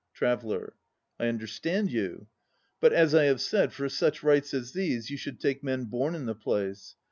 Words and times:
TRAVELLER. 0.15 0.73
I 1.19 1.27
understand 1.27 1.91
you. 1.91 2.25
But, 2.79 2.91
as 2.91 3.13
I 3.13 3.25
have 3.25 3.39
said, 3.39 3.71
for 3.71 3.87
such 3.87 4.23
rites 4.23 4.51
as 4.51 4.73
these 4.73 5.11
you 5.11 5.17
should 5.17 5.39
take 5.39 5.63
men 5.63 5.83
born 5.85 6.15
in 6.15 6.25
the 6.25 6.33
place. 6.33 6.95